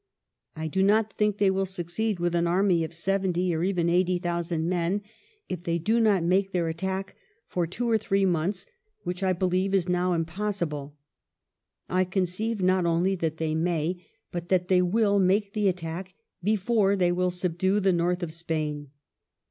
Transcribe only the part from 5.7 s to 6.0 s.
do